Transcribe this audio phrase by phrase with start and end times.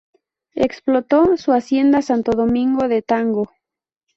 [0.55, 3.51] Explotó su hacienda Santo Domingo de Tango.